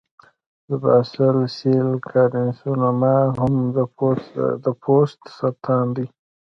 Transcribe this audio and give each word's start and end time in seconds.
د 0.67 0.69
باسل 0.83 1.37
سیل 1.57 1.89
کارسینوما 2.09 3.17
هم 3.37 3.53
د 4.63 4.67
پوست 4.83 5.19
سرطان 5.37 5.85
دی. 5.95 6.07